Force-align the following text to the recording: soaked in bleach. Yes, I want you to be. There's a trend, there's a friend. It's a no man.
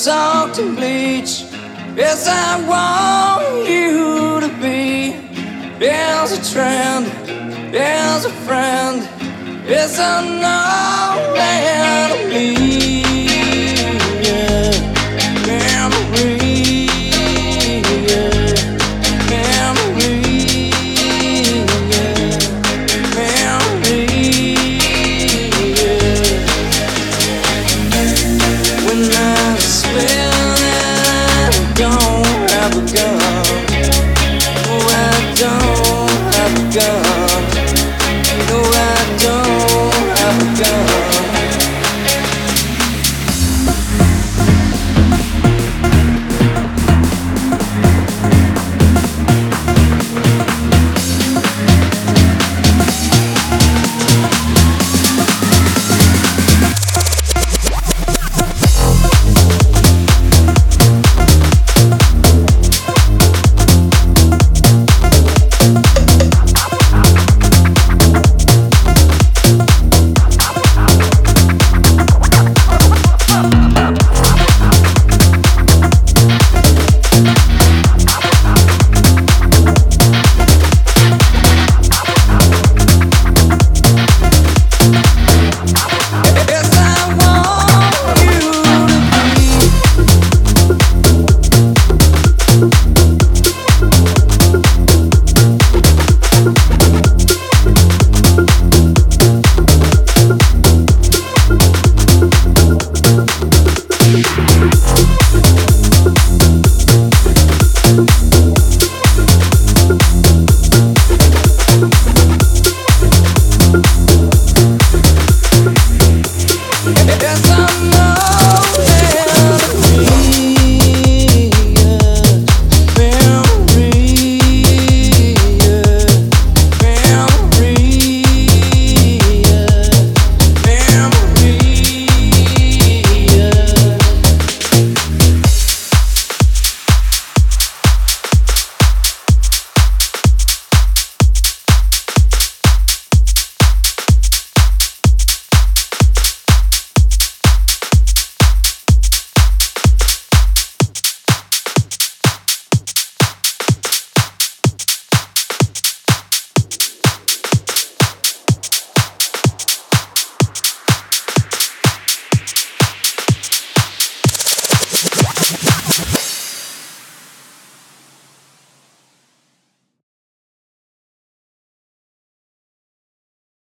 soaked 0.00 0.58
in 0.58 0.74
bleach. 0.76 1.44
Yes, 1.94 2.26
I 2.26 2.56
want 2.66 3.68
you 3.68 4.40
to 4.40 4.48
be. 4.58 5.10
There's 5.78 6.32
a 6.32 6.54
trend, 6.54 7.04
there's 7.70 8.24
a 8.24 8.30
friend. 8.46 9.06
It's 9.66 9.98
a 9.98 10.22
no 10.22 11.34
man. 11.34 12.09